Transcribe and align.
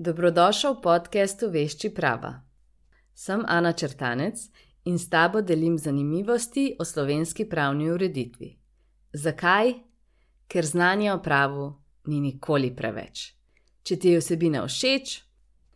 Dobrodošel 0.00 0.80
v 0.80 0.80
podkastu 0.80 1.50
Vešči 1.52 1.90
prava. 1.92 2.40
Sem 3.12 3.44
Ana 3.44 3.76
Črtanec 3.76 4.48
in 4.88 4.96
s 4.96 5.12
tabo 5.12 5.42
delim 5.44 5.76
zanimivosti 5.76 6.72
o 6.80 6.88
slovenski 6.88 7.44
pravni 7.44 7.90
ureditvi. 7.92 8.48
Zakaj? 9.12 9.74
Ker 10.48 10.64
znanje 10.64 11.12
o 11.12 11.18
pravu 11.20 11.76
ni 12.08 12.20
nikoli 12.20 12.72
preveč. 12.72 13.36
Če 13.84 14.00
ti 14.00 14.16
je 14.16 14.24
vsebina 14.24 14.64
všeč, 14.64 15.20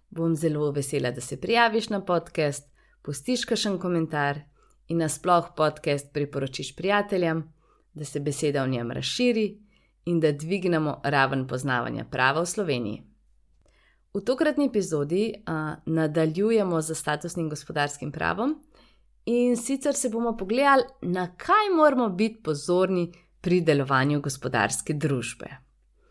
bom 0.09 0.33
zelo 0.33 0.73
vesela, 0.73 1.13
da 1.13 1.21
se 1.21 1.37
prijaviš 1.37 1.93
na 1.93 2.01
podcast, 2.01 2.65
pustiš 3.05 3.45
kakšen 3.45 3.77
komentar 3.77 4.41
in 4.89 5.05
nasploh 5.05 5.53
podcast 5.53 6.15
priporočiš 6.17 6.73
prijateljem, 6.77 7.45
da 7.93 8.05
se 8.09 8.25
beseda 8.25 8.65
o 8.65 8.73
njem 8.73 8.89
razširi 8.91 9.51
in 10.09 10.21
da 10.21 10.33
dvignemo 10.33 11.03
raven 11.05 11.45
poznavanja 11.47 12.09
prava 12.09 12.41
v 12.41 12.57
Sloveniji. 12.57 13.14
V 14.15 14.21
tokratni 14.23 14.67
epizodi 14.67 15.35
uh, 15.35 15.75
nadaljujemo 15.87 16.81
z 16.81 16.95
statusnim 16.95 17.49
gospodarskim 17.49 18.13
pravom 18.13 18.63
in 19.27 19.57
sicer 19.57 19.95
se 19.95 20.09
bomo 20.09 20.37
pogledali, 20.37 20.85
na 21.03 21.37
kaj 21.37 21.71
moramo 21.77 22.09
biti 22.09 22.43
pozorni 22.43 23.13
pri 23.41 23.61
delovanju 23.61 24.21
gospodarske 24.21 24.95
družbe. 24.95 25.49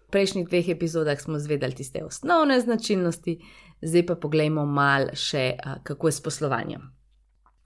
V 0.07 0.11
prejšnjih 0.11 0.49
dveh 0.49 0.69
epizodah 0.69 1.21
smo 1.21 1.39
zvedali 1.39 1.75
tiste 1.75 2.03
osnovne 2.03 2.59
značilnosti, 2.59 3.37
zdaj 3.81 4.05
pa 4.05 4.15
pogledajmo 4.15 4.65
malo 4.65 5.15
še, 5.15 5.53
uh, 5.55 5.79
kako 5.83 6.07
je 6.07 6.11
s 6.11 6.21
poslovanjem. 6.21 6.83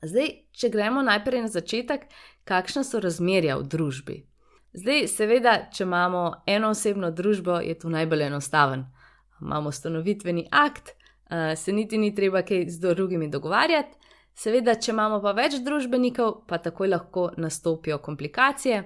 Zdaj, 0.05 0.30
če 0.52 0.70
gremo 0.70 1.02
najprej 1.02 1.48
na 1.48 1.49
začetek, 1.49 2.05
kakšna 2.46 2.84
so 2.85 3.02
razmerja 3.02 3.58
v 3.58 3.66
družbi. 3.66 4.20
Zdaj, 4.77 5.08
seveda, 5.10 5.58
če 5.74 5.84
imamo 5.90 6.44
eno 6.46 6.70
osebno 6.77 7.10
družbo, 7.12 7.58
je 7.58 7.74
to 7.80 7.90
najbolj 7.90 8.27
enostaven. 8.30 8.85
Imamo 9.41 9.70
ustanovitveni 9.70 10.48
akt, 10.52 10.90
eh, 11.30 11.55
se 11.55 11.72
niti 11.72 11.98
ni 11.98 12.16
treba 12.16 12.41
kaj 12.41 12.70
z 12.70 12.80
drugimi 12.80 13.30
dogovarjati. 13.30 13.98
Seveda, 14.34 14.76
če 14.76 14.91
imamo 14.91 15.18
pa 15.21 15.32
več 15.32 15.57
družbenikov, 15.66 16.43
pa 16.48 16.57
takoj 16.57 16.88
lahko 16.88 17.32
nastopijo 17.38 17.98
komplikacije 17.98 18.84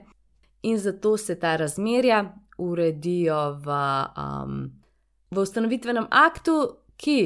in 0.63 0.77
zato 0.77 1.17
se 1.17 1.39
ta 1.39 1.55
razmerja 1.55 2.21
uredijo 2.57 3.39
v, 3.65 3.77
um, 4.17 4.71
v 5.31 5.41
ustanovitvenem 5.41 6.07
aktu, 6.09 6.55
ki 6.97 7.17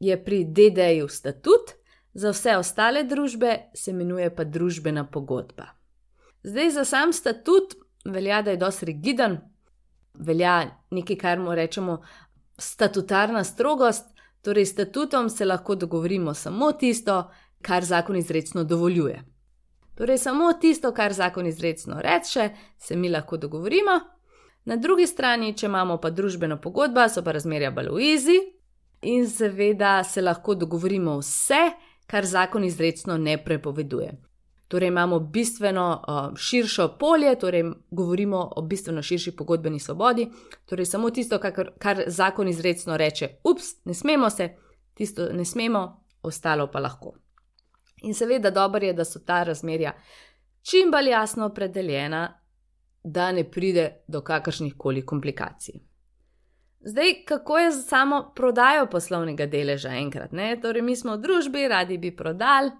je 0.00 0.16
pri 0.24 0.44
DD-ju 0.44 1.08
statut, 1.08 1.74
za 2.14 2.30
vse 2.30 2.56
ostale 2.56 3.02
družbe 3.04 3.56
se 3.74 3.90
imenuje 3.90 4.30
pa 4.34 4.44
družbena 4.44 5.06
pogodba. 5.06 5.72
Zdaj, 6.42 6.70
za 6.70 6.84
sam 6.84 7.12
statut 7.12 7.74
velja, 8.04 8.42
da 8.42 8.50
je 8.50 8.56
dosti 8.56 8.86
rigiden, 8.86 9.38
velja 10.14 10.70
nekaj, 10.90 11.16
kar 11.16 11.38
mu 11.38 11.54
rečemo 11.54 12.02
statutarna 12.58 13.44
strogost, 13.44 14.04
torej 14.42 14.66
statutom 14.66 15.30
se 15.30 15.44
lahko 15.44 15.74
dogovorimo 15.74 16.34
samo 16.34 16.72
tisto, 16.72 17.30
kar 17.62 17.84
zakon 17.84 18.16
izredno 18.16 18.64
dovoljuje. 18.64 19.24
Torej, 19.94 20.18
samo 20.18 20.52
tisto, 20.52 20.92
kar 20.94 21.12
zakon 21.12 21.46
izredno 21.46 22.00
reče, 22.00 22.50
se 22.78 22.96
mi 22.96 23.08
lahko 23.08 23.36
dogovorimo. 23.36 24.00
Na 24.64 24.76
drugi 24.76 25.06
strani, 25.06 25.56
če 25.56 25.66
imamo 25.66 25.96
pa 25.96 26.10
družbeno 26.10 26.60
pogodbo, 26.60 27.08
so 27.08 27.22
pa 27.24 27.32
razmerja 27.32 27.70
baluizi 27.70 28.36
in 29.02 29.26
seveda 29.30 30.04
se 30.04 30.22
lahko 30.22 30.54
dogovorimo 30.54 31.18
vse, 31.18 31.70
kar 32.06 32.26
zakon 32.26 32.64
izredno 32.64 33.16
ne 33.18 33.38
prepoveduje. 33.44 34.27
Torej 34.68 34.88
imamo 34.88 35.18
bistveno 35.18 36.02
uh, 36.08 36.36
širšo 36.36 36.88
polje, 36.98 37.38
torej 37.38 37.64
govorimo 37.90 38.52
o 38.56 38.62
bistveno 38.62 39.02
širši 39.02 39.36
pogodbeni 39.36 39.80
svobodi, 39.80 40.28
torej 40.66 40.86
samo 40.86 41.10
tisto, 41.10 41.38
kar, 41.38 41.70
kar 41.78 42.02
zakon 42.06 42.48
izredno 42.48 42.96
reče, 42.96 43.28
ups, 43.44 43.64
ne 43.84 43.94
smemo 43.94 44.30
se, 44.30 44.48
tisto 44.94 45.32
ne 45.32 45.44
smemo, 45.44 46.04
ostalo 46.22 46.70
pa 46.70 46.80
lahko. 46.80 47.14
In 48.02 48.14
seveda 48.14 48.50
dobro 48.50 48.86
je, 48.86 48.92
da 48.92 49.04
so 49.04 49.18
ta 49.18 49.42
razmerja 49.42 49.92
čim 50.62 50.90
bolj 50.90 51.08
jasno 51.08 51.46
opredeljena, 51.46 52.40
da 53.04 53.32
ne 53.32 53.50
pride 53.50 54.04
do 54.08 54.20
kakršnih 54.20 54.74
koli 54.76 55.06
komplikacij. 55.06 55.74
Zdaj, 56.80 57.24
kako 57.24 57.58
je 57.58 57.70
z 57.72 57.88
samo 57.88 58.32
prodajo 58.36 58.86
poslovnega 58.86 59.46
deleža 59.46 59.88
enkrat? 59.88 60.32
Ne? 60.32 60.60
Torej, 60.60 60.82
mi 60.82 60.96
smo 60.96 61.16
v 61.16 61.22
družbi, 61.22 61.68
radi 61.68 61.98
bi 61.98 62.16
prodali, 62.16 62.70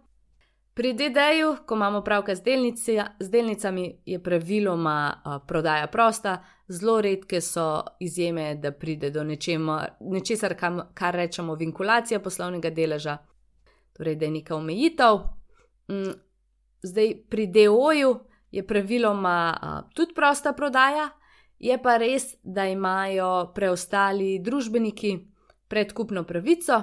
Pri 0.79 0.93
DD-ju, 0.95 1.57
ko 1.67 1.75
imamo 1.75 2.03
pravka 2.03 2.35
z, 2.35 2.43
delnici, 2.43 3.01
z 3.21 3.29
delnicami, 3.31 4.03
je 4.07 4.23
praviloma 4.23 5.23
uh, 5.25 5.47
prodaja 5.47 5.87
prosta, 5.87 6.45
zelo 6.69 7.01
redke 7.01 7.41
so 7.41 7.83
izjeme, 8.01 8.55
da 8.55 8.71
pride 8.71 9.11
do 9.11 9.25
nečema, 9.25 9.89
nečesar, 10.01 10.55
kam, 10.55 10.79
kar 10.95 11.15
rečemo 11.15 11.55
vinkulacija 11.55 12.21
poslovnega 12.21 12.71
deleža, 12.71 13.17
torej 13.93 14.15
da 14.17 14.25
je 14.25 14.31
neka 14.31 14.55
omejitev. 14.55 15.19
Mm, 15.91 16.15
zdaj 16.83 17.13
pri 17.31 17.47
DO-ju 17.47 18.15
je 18.51 18.67
praviloma 18.67 19.59
uh, 19.63 19.91
tudi 19.95 20.15
prosta 20.15 20.53
prodaja, 20.53 21.09
je 21.59 21.83
pa 21.83 21.97
res, 21.97 22.37
da 22.43 22.69
imajo 22.71 23.51
preostali 23.55 24.39
družbeniki 24.39 25.17
predkupno 25.69 26.23
pravico. 26.23 26.83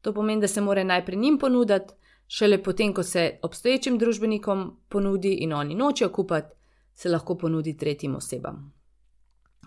To 0.00 0.12
pomeni, 0.12 0.40
da 0.40 0.48
se 0.48 0.60
mora 0.60 0.84
najprej 0.84 1.18
njim 1.18 1.38
ponuditi 1.38 1.94
šele 2.30 2.62
potem, 2.62 2.94
ko 2.94 3.02
se 3.02 3.38
obstoječim 3.42 3.98
družbenikom 3.98 4.76
ponudi 4.88 5.32
in 5.34 5.52
oni 5.52 5.74
nočejo 5.74 6.12
kupiti, 6.12 6.54
se 6.94 7.08
lahko 7.08 7.34
ponudi 7.34 7.76
tretjim 7.76 8.14
osebam. 8.14 8.72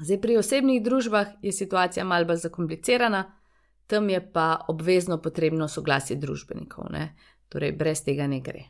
Zdaj, 0.01 0.21
pri 0.21 0.37
osebnih 0.37 0.83
družbah 0.83 1.27
je 1.41 1.51
situacija 1.51 2.05
malce 2.05 2.35
zakomplicirana, 2.47 3.23
tam 3.87 4.09
je 4.09 4.21
pa 4.33 4.65
obvezno 4.67 5.19
potrebno 5.21 5.67
soglasje 5.67 6.15
družbenikov, 6.15 6.87
ne? 6.91 7.15
torej 7.49 7.71
brez 7.71 8.01
tega 8.03 8.27
ne 8.27 8.39
gre. 8.41 8.63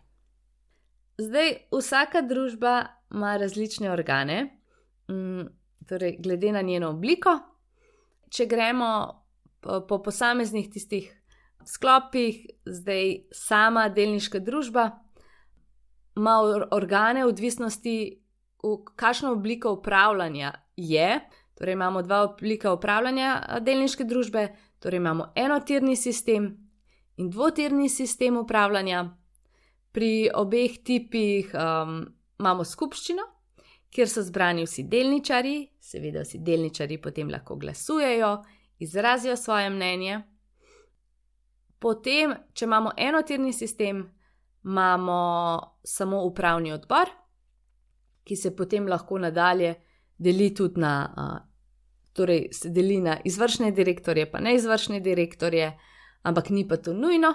Zdaj, 1.18 1.54
vsaka 1.72 2.22
družba 2.22 2.86
ima 3.14 3.38
različne 3.38 3.92
organe, 3.92 4.60
mm, 5.12 5.46
torej 5.88 6.18
glede 6.20 6.52
na 6.52 6.62
njeno 6.62 6.90
obliko. 6.90 7.38
Če 8.30 8.46
gremo 8.46 8.90
po, 9.62 9.86
po 9.88 10.02
posameznih 10.04 10.72
tistih 10.72 11.23
sklopih, 11.68 12.46
zdaj 12.66 13.16
sama 13.32 13.90
delniška 13.90 14.40
družba 14.40 15.04
ima 16.16 16.40
organe, 16.72 17.26
odvisnosti, 17.26 18.20
v 18.64 18.78
kakšno 18.96 19.32
obliko 19.32 19.72
upravljanja 19.72 20.54
je. 20.78 21.20
Torej, 21.58 21.74
imamo 21.74 22.02
dva 22.02 22.22
oblika 22.24 22.74
upravljanja 22.74 23.60
delniške 23.62 24.04
družbe, 24.04 24.48
torej 24.80 24.98
imamo 24.98 25.32
enotirni 25.36 25.96
sistem 25.96 26.58
in 27.18 27.30
dvotirni 27.30 27.90
sistem 27.90 28.38
upravljanja. 28.38 29.18
Pri 29.92 30.30
obeh 30.34 30.80
tipih 30.84 31.52
um, 31.54 32.00
imamo 32.40 32.64
skupščino, 32.64 33.24
kjer 33.94 34.10
so 34.10 34.24
zbrani 34.26 34.66
vsi 34.66 34.88
delničari, 34.90 35.68
seveda 35.80 36.24
vsi 36.24 36.40
delničari 36.42 36.98
potem 37.02 37.30
lahko 37.30 37.56
glasujejo, 37.56 38.38
izrazijo 38.80 39.36
svoje 39.38 39.70
mnenje. 39.70 40.22
Potem, 41.84 42.32
če 42.56 42.66
imamo 42.66 42.94
enotirni 42.98 43.52
sistem, 43.54 44.06
imamo 44.64 45.18
samo 45.84 46.22
upravni 46.24 46.72
odbor, 46.72 47.10
ki 48.24 48.36
se 48.40 48.54
potem 48.56 48.88
lahko 48.88 49.20
nadalje 49.20 49.74
deli 50.18 50.54
tudi 50.56 50.80
na, 50.80 50.94
torej 52.16 52.48
se 52.56 52.72
deli 52.72 53.02
na 53.04 53.18
izvršne 53.26 53.74
direktorje, 53.76 54.30
pa 54.32 54.40
neizvršne 54.40 55.02
direktorje, 55.04 55.74
ampak 56.24 56.50
ni 56.50 56.64
pa 56.68 56.78
to 56.78 56.94
nujno. 56.94 57.34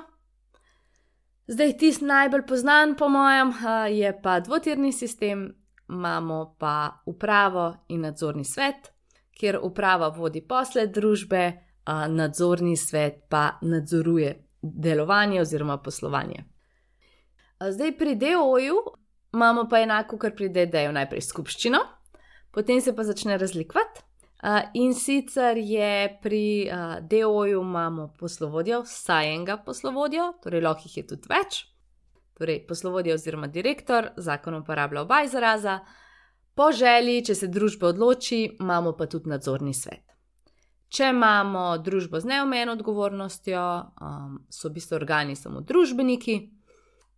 Zdaj, 1.49 1.77
tisti 1.79 2.05
najbolj 2.05 2.57
znan, 2.57 2.97
po 2.97 3.09
mojem, 3.09 3.53
je 3.93 4.13
pa 4.23 4.41
dvotirni 4.41 4.93
sistem, 4.93 5.49
imamo 5.89 6.57
pa 6.59 7.03
upravo 7.07 7.75
in 7.89 8.01
nadzorni 8.01 8.45
svet, 8.45 8.93
kjer 9.37 9.59
uprava 9.63 10.09
vodi 10.09 10.41
posle 10.41 10.87
družbe 10.87 11.68
nadzorni 12.08 12.76
svet 12.76 13.25
pa 13.29 13.58
nadzoruje 13.62 14.44
delovanje 14.62 15.40
oziroma 15.40 15.79
poslovanje. 15.79 16.44
Zdaj 17.70 17.96
pri 17.99 18.14
DOJ-u 18.14 18.76
imamo 19.32 19.69
pa 19.70 19.81
enako, 19.81 20.19
kar 20.19 20.35
pri 20.35 20.49
DD-ju, 20.49 20.93
najprej 20.93 21.20
skupščino, 21.20 21.79
potem 22.55 22.81
se 22.81 22.94
pa 22.96 23.05
začne 23.05 23.38
razlikovati. 23.38 24.05
In 24.75 24.94
sicer 24.94 25.56
je 25.58 26.19
pri 26.23 26.70
DOJ-u 27.02 27.62
imamo 27.62 28.12
poslovodjo, 28.19 28.82
vsaj 28.87 29.34
enega 29.34 29.56
poslovodjo, 29.67 30.32
torej 30.43 30.62
lahko 30.62 30.87
jih 30.87 30.96
je 30.96 31.06
tudi 31.06 31.31
več. 31.31 31.64
Torej, 32.38 32.61
poslovodje 32.69 33.17
oziroma 33.19 33.49
direktor, 33.50 34.12
zakon 34.17 34.61
uporablja 34.61 35.02
oba 35.02 35.25
izraza. 35.26 35.81
Po 36.55 36.70
želji, 36.73 37.25
če 37.26 37.34
se 37.34 37.49
družba 37.50 37.88
odloči, 37.91 38.44
imamo 38.61 38.93
pa 38.94 39.06
tudi 39.11 39.31
nadzorni 39.31 39.75
svet. 39.75 40.05
Če 40.88 41.11
imamo 41.12 41.76
družbo 41.85 42.20
z 42.20 42.31
neomejeno 42.31 42.73
odgovornostjo, 42.79 43.62
um, 44.00 44.38
so 44.49 44.70
v 44.70 44.79
bistvu 44.79 44.96
organi 44.96 45.37
samo 45.37 45.61
družbeniki, 45.61 46.38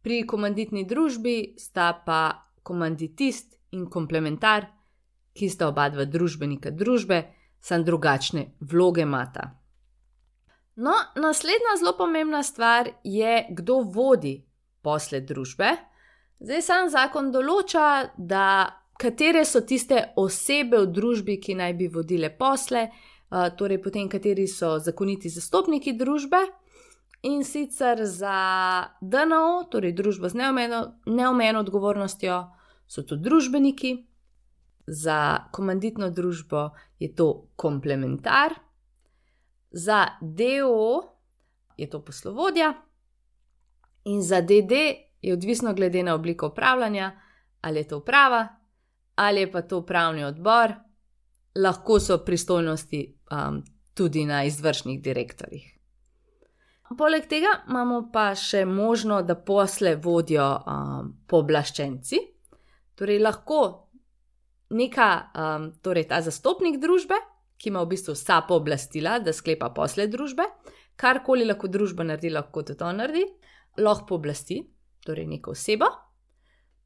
pri 0.03 0.25
komanditni 0.27 0.85
družbi 0.89 1.55
sta 1.61 1.93
pa 2.07 2.51
komanditist 2.67 3.59
in 3.77 3.87
komplementar, 3.87 4.67
ki 5.37 5.49
sta 5.49 5.69
oba 5.71 5.87
dva 5.93 6.09
družbenika 6.11 6.73
družbe, 6.75 7.23
samo 7.61 7.87
drugačne 7.87 8.47
vloge 8.61 9.05
imata. 9.07 9.51
No, 10.81 10.95
naslednja 11.17 11.77
zelo 11.79 11.93
pomembna 11.99 12.43
stvar 12.43 12.89
je, 13.05 13.47
kdo 13.51 13.83
vodi 13.85 14.41
posle 14.83 15.21
družbe. 15.21 15.75
Zdaj 16.41 16.63
sam 16.65 16.89
zakon 16.89 17.29
določa, 17.35 18.15
da 18.17 18.45
katere 19.01 19.45
so 19.45 19.61
tiste 19.61 20.13
osebe 20.17 20.81
v 20.81 20.89
družbi, 20.89 21.37
ki 21.41 21.59
naj 21.61 21.75
bi 21.77 21.89
vodile 21.93 22.31
posle, 22.33 22.89
torej 23.31 23.83
potem 23.83 24.09
kateri 24.09 24.47
so 24.49 24.79
zakoniti 24.79 25.29
zastopniki 25.29 25.93
družbe. 25.93 26.41
In 27.23 27.45
sicer 27.45 28.01
za 28.09 28.37
DNO, 29.01 29.69
torej 29.71 29.93
družbo 29.93 30.29
z 30.29 30.41
neomejeno 31.07 31.61
odgovornostjo, 31.61 32.37
so 32.89 33.03
to 33.05 33.17
družbeniki, 33.21 34.07
za 34.87 35.51
komanditno 35.53 36.09
družbo 36.11 36.71
je 36.99 37.11
to 37.15 37.53
komplementar, 37.57 38.57
za 39.71 40.17
DO 40.21 41.03
je 41.77 41.91
to 41.91 42.01
poslovodja, 42.01 42.73
in 44.05 44.23
za 44.23 44.41
DD 44.41 44.73
je 45.23 45.33
odvisno 45.33 45.75
glede 45.75 46.03
na 46.03 46.15
obliko 46.15 46.49
upravljanja, 46.49 47.13
ali 47.61 47.85
je 47.85 47.89
to 47.89 47.99
uprava 47.99 48.61
ali 49.21 49.41
je 49.41 49.53
pa 49.53 49.63
to 49.63 49.79
upravni 49.79 50.25
odbor, 50.25 50.73
lahko 51.59 51.99
so 52.01 52.19
pristojnosti 52.25 53.03
um, 53.31 53.63
tudi 53.95 54.25
na 54.25 54.45
izvršnih 54.45 55.03
direktorjih. 55.03 55.67
Poleg 56.99 57.27
tega 57.31 57.53
imamo 57.69 58.09
pa 58.13 58.33
še 58.35 58.65
možno, 58.67 59.21
da 59.23 59.37
posle 59.37 59.95
vodijo 60.03 60.47
um, 60.59 61.13
pooblaščenci, 61.31 62.19
torej 62.99 63.21
lahko 63.23 63.61
neka, 64.75 65.11
um, 65.35 65.69
torej 65.83 66.09
ta 66.11 66.19
zastopnik 66.23 66.81
družbe, 66.83 67.19
ki 67.61 67.71
ima 67.71 67.85
v 67.85 67.93
bistvu 67.93 68.17
vsa 68.17 68.41
pooblastila, 68.49 69.19
da 69.23 69.35
sklepa 69.37 69.71
posle 69.77 70.09
družbe, 70.11 70.47
karkoli 70.99 71.47
lahko 71.47 71.71
družba 71.71 72.07
naredi, 72.09 72.33
lahko 72.35 72.65
tudi 72.67 72.81
to 72.81 72.91
naredi, 72.97 73.25
lahko 73.79 74.09
pooblasti, 74.15 74.63
torej 75.07 75.29
neko 75.31 75.55
osebo. 75.55 75.91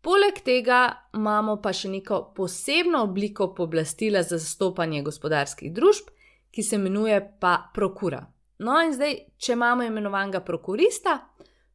Poleg 0.04 0.42
tega 0.44 0.78
imamo 1.16 1.56
pa 1.64 1.72
še 1.72 1.88
neko 1.88 2.18
posebno 2.36 3.06
obliko 3.06 3.54
pooblastila 3.56 4.20
za 4.22 4.36
zastopanje 4.36 5.00
gospodarskih 5.02 5.72
družb, 5.72 6.10
ki 6.52 6.62
se 6.62 6.76
imenuje 6.76 7.16
pa 7.40 7.54
prokura. 7.74 8.20
No, 8.58 8.76
in 8.84 8.92
zdaj, 8.92 9.16
če 9.40 9.56
imamo 9.56 9.86
imenovanega 9.88 10.42
prokurista, 10.44 11.16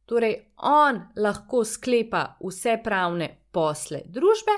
torej 0.06 0.38
on 0.70 1.02
lahko 1.18 1.64
sklepa 1.66 2.22
vse 2.38 2.78
pravne 2.84 3.28
posle 3.50 4.04
družbe, 4.06 4.54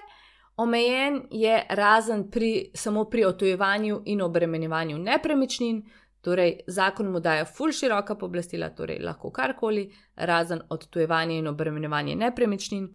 omejen 0.60 1.22
je 1.32 1.56
razen 1.70 2.28
pri, 2.30 2.70
samo 2.76 3.08
pri 3.08 3.24
otojevanju 3.24 4.02
in 4.12 4.20
obremenjevanju 4.22 5.00
nepremičnin, 5.00 5.82
torej 6.20 6.58
zakon 6.68 7.08
mu 7.10 7.24
daje 7.24 7.48
ful 7.48 7.72
široka 7.72 8.20
pooblastila, 8.20 8.74
torej 8.76 9.00
lahko 9.00 9.32
karkoli, 9.32 9.88
razen 10.16 10.60
odtujevanja 10.68 11.40
in 11.40 11.48
obremenjevanja 11.48 12.20
nepremičnin 12.20 12.92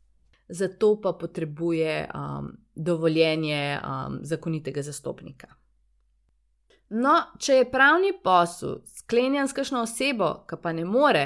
zato 0.48 1.02
pa 1.02 1.14
potrebuje 1.14 2.08
um, 2.16 2.52
dovoljenje 2.76 3.80
um, 3.80 4.20
zakonitega 4.22 4.82
zastopnika. 4.82 5.48
No, 6.90 7.18
če 7.40 7.54
je 7.54 7.72
pravni 7.72 8.14
posel 8.24 8.80
sklenjen 8.88 9.48
s 9.48 9.56
kakšno 9.56 9.84
osebo, 9.84 10.30
ki 10.48 10.60
pa 10.64 10.72
ne 10.72 10.86
more, 10.88 11.26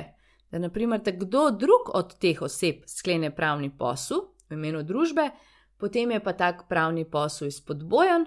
da 0.52 0.60
naprimer 0.60 1.02
kdo 1.06 1.52
drug 1.52 1.94
od 1.94 2.18
teh 2.20 2.42
oseb 2.42 2.82
sklene 2.90 3.30
pravni 3.36 3.70
posel 3.70 4.26
v 4.50 4.58
imenu 4.58 4.82
družbe, 4.84 5.30
potem 5.78 6.12
je 6.12 6.20
pa 6.20 6.34
tak 6.34 6.66
pravni 6.70 7.06
posel 7.06 7.48
izpodbojen, 7.48 8.26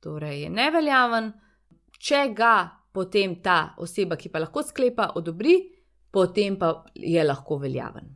torej 0.00 0.42
je 0.42 0.50
neveljaven, 0.50 1.32
če 2.00 2.28
ga 2.36 2.56
potem 2.92 3.42
ta 3.42 3.74
oseba, 3.78 4.16
ki 4.16 4.32
pa 4.32 4.40
lahko 4.40 4.62
sklepa, 4.62 5.12
odobri, 5.18 5.58
potem 6.10 6.56
pa 6.56 6.84
je 6.94 7.24
lahko 7.24 7.58
veljaven. 7.58 8.14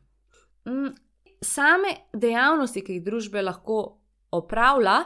Same 1.41 1.95
dejavnosti, 2.13 2.83
ki 2.83 2.99
jih 2.99 3.05
družbe 3.05 3.43
lahko 3.43 3.79
opravlja, 4.35 4.99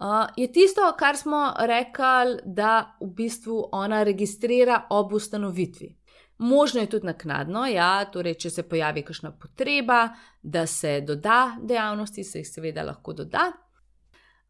uh, 0.00 0.26
je 0.36 0.48
tisto, 0.52 0.86
kar 0.98 1.16
smo 1.16 1.52
rekli, 1.58 2.40
da 2.44 2.96
v 3.00 3.10
bistvu 3.14 3.68
ona 3.72 4.02
registrira 4.02 4.86
ob 4.90 5.12
ustanovitvi. 5.12 5.94
Možno 6.38 6.80
je 6.80 6.86
tudi 6.86 7.06
naknadno, 7.06 7.66
ja, 7.66 8.04
torej, 8.12 8.36
če 8.38 8.50
se 8.50 8.62
pojavi 8.62 9.02
kakšna 9.02 9.32
potreba, 9.40 10.08
da 10.42 10.66
se 10.66 11.00
doda 11.00 11.56
dejavnosti, 11.62 12.24
se 12.24 12.38
jih 12.38 12.48
seveda 12.48 12.84
lahko 12.86 13.12
doda, 13.12 13.50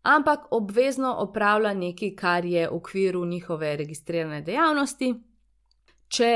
ampak 0.03 0.51
obvezno 0.51 1.15
opravlja 1.25 1.73
nekaj, 1.75 2.15
kar 2.17 2.45
je 2.45 2.69
v 2.69 2.77
okviru 2.77 3.25
njihove 3.25 3.77
registrirane 3.77 4.43
dejavnosti. 4.43 5.15
Če 6.09 6.33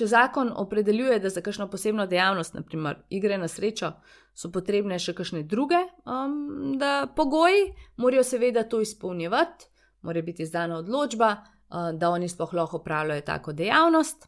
Če 0.00 0.06
zakon 0.08 0.48
opredeljuje, 0.56 1.18
da 1.20 1.28
za 1.28 1.42
kakšno 1.44 1.66
posebno 1.68 2.06
dejavnost, 2.08 2.54
naprimer 2.56 3.02
igre 3.12 3.36
na 3.36 3.50
srečo, 3.52 3.90
so 4.32 4.48
potrebne 4.48 4.96
še 4.96 5.12
kakšne 5.12 5.42
druge 5.44 5.76
um, 6.08 6.78
pogoji, 7.18 7.66
morajo 8.00 8.24
seveda 8.24 8.62
to 8.64 8.80
izpolnjevati, 8.80 9.68
mora 10.08 10.22
biti 10.24 10.46
izdana 10.46 10.78
odločba, 10.80 11.28
uh, 11.36 11.90
da 11.92 12.14
oni 12.16 12.30
sploh 12.32 12.56
lahko 12.56 12.80
opravljajo 12.80 13.26
tako 13.28 13.52
dejavnost. 13.52 14.24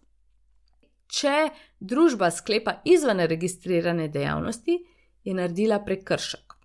Če 1.08 1.48
družba 1.80 2.28
sklepa 2.28 2.82
izven 2.84 3.24
registrirane 3.32 4.10
dejavnosti, 4.12 4.76
je 5.24 5.40
naredila 5.40 5.80
prekršek. 5.88 6.58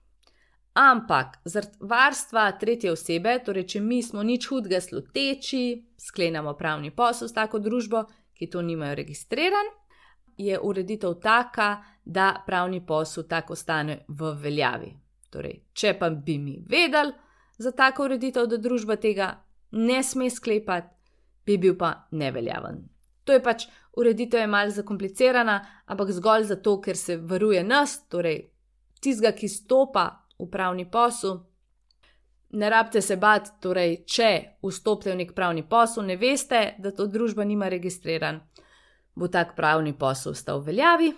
Ampak 0.83 1.39
zaradi 1.47 1.79
varstva 1.95 2.49
tretje 2.59 2.91
osebe, 2.91 3.39
torej 3.39 3.69
če 3.71 3.87
mi 3.87 4.03
smo 4.03 4.19
nič 4.19 4.51
hudega 4.51 4.83
sluteči, 4.83 5.65
sklenemo 5.95 6.57
pravni 6.59 6.91
posel 6.91 7.31
s 7.31 7.39
tako 7.39 7.63
družbo, 7.63 8.03
ki 8.37 8.49
to 8.49 8.61
nimajo 8.61 8.95
registriran, 8.95 9.71
je 10.37 10.59
ureditev 10.59 11.13
taka, 11.21 11.83
da 12.05 12.43
pravni 12.45 12.85
posel 12.85 13.23
tako 13.27 13.53
ostane 13.53 13.99
v 14.07 14.31
veljavi. 14.41 14.93
Torej, 15.29 15.61
če 15.73 15.97
pa 15.99 16.09
bi 16.09 16.37
mi 16.37 16.59
vedeli 16.69 17.11
za 17.57 17.71
tako 17.71 18.05
ureditev, 18.05 18.45
da 18.47 18.57
družba 18.57 18.95
tega 18.95 19.31
ne 19.71 20.03
sme 20.03 20.29
sklepati, 20.29 20.93
bi 21.45 21.57
bil 21.57 21.75
pa 21.77 22.07
neveljaven. 22.11 22.85
To 23.23 23.33
je 23.33 23.43
pač 23.43 23.65
ureditev, 23.97 24.39
je 24.39 24.47
malce 24.47 24.75
zakomplicirana, 24.75 25.57
ampak 25.85 26.13
zgolj 26.15 26.47
zato, 26.53 26.77
ker 26.81 26.95
se 26.97 27.17
varuje 27.17 27.63
nas, 27.63 27.97
torej 28.07 28.45
tistega, 29.01 29.33
ki 29.35 29.49
stopa 29.49 30.07
v 30.39 30.47
pravni 30.51 30.85
posel. 30.89 31.41
Ne 32.49 32.69
rabite 32.69 33.01
se 33.01 33.17
bati, 33.19 33.51
torej, 33.61 34.03
če 34.07 34.29
vstopite 34.63 35.11
v 35.11 35.19
nek 35.21 35.33
pravni 35.35 35.65
posel, 35.67 36.05
ne 36.07 36.15
veste, 36.17 36.77
da 36.79 36.93
to 36.95 37.07
družba 37.11 37.43
nima 37.43 37.67
registriran, 37.69 38.39
bo 39.15 39.27
tak 39.27 39.55
pravni 39.55 39.91
posel 39.93 40.31
ostal 40.31 40.61
v 40.61 40.71
veljavi. 40.71 41.09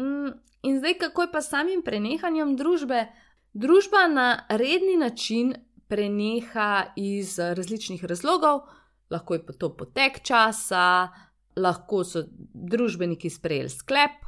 Mm, 0.00 0.30
in 0.62 0.78
zdaj, 0.78 0.96
kako 1.04 1.26
je 1.26 1.32
pa 1.32 1.42
samim 1.44 1.82
prenehanjem 1.84 2.56
družbe? 2.56 3.08
Družba 3.52 4.06
na 4.08 4.28
redni 4.48 4.96
način 4.96 5.52
preneha 5.90 6.94
iz 6.96 7.38
različnih 7.38 8.04
razlogov, 8.04 8.62
lahko 9.10 9.34
je 9.34 9.58
to 9.58 9.72
potek 9.76 10.22
časa, 10.22 11.10
lahko 11.56 12.04
so 12.04 12.22
družbeniki 12.54 13.30
sprejeli 13.30 13.68
sklep, 13.68 14.22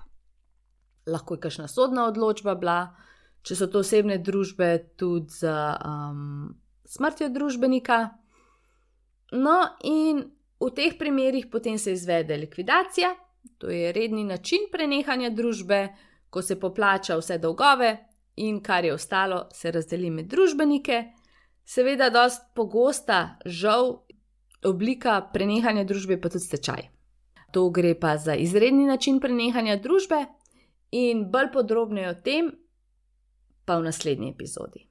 lahko 1.07 1.39
je 1.39 1.45
kakšna 1.47 1.69
sodna 1.69 2.07
odločba 2.11 2.55
bila 2.59 2.95
če 3.43 3.57
so 3.59 3.69
to 3.71 3.83
osebne 3.83 4.19
družbe, 4.23 4.95
tudi 4.99 5.35
z 5.35 5.51
um, 5.51 6.53
smrtjo 6.87 7.29
družbenika. 7.35 7.99
No, 9.33 9.57
in 9.89 10.23
v 10.61 10.71
teh 10.77 10.97
primerih 10.99 11.49
potem 11.51 11.79
se 11.79 11.97
izvede 11.97 12.37
likvidacija, 12.37 13.15
to 13.59 13.71
je 13.71 13.93
redni 13.93 14.25
način 14.25 14.69
prenehanja 14.73 15.31
družbe, 15.31 15.89
ko 16.31 16.43
se 16.43 16.59
poplača 16.61 17.17
vse 17.19 17.39
dolgove 17.39 17.91
in 18.37 18.63
kar 18.63 18.85
je 18.85 18.95
ostalo, 18.95 19.49
se 19.53 19.71
razdeli 19.71 20.11
med 20.11 20.31
družbenike. 20.31 21.03
Seveda, 21.65 22.09
dost 22.11 22.47
pogosta, 22.55 23.37
žal, 23.47 24.03
oblika 24.65 25.21
prenehanja 25.35 25.85
družbe 25.85 26.21
pa 26.21 26.31
tudi 26.33 26.47
stečaj. 26.47 26.89
To 27.53 27.69
gre 27.71 27.93
pa 27.99 28.17
za 28.17 28.35
izredni 28.35 28.87
način 28.89 29.21
prenehanja 29.21 29.77
družbe, 29.83 30.25
in 30.93 31.25
bolj 31.33 31.51
podrobneje 31.53 32.09
o 32.11 32.15
tem 32.15 32.51
pa 33.65 33.79
v 33.79 33.83
naslednji 33.83 34.31
epizodi. 34.31 34.89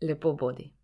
Lepo 0.00 0.32
bodi. 0.32 0.75